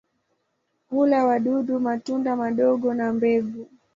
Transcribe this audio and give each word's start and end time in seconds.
Hula 0.89 1.25
wadudu, 1.25 1.79
matunda 1.79 2.35
madogo 2.35 2.93
na 2.93 3.13
mbegu. 3.13 3.67